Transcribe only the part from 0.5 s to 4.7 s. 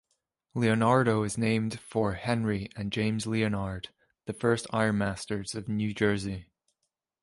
Leonardo is named for Henry and James Leonard, the first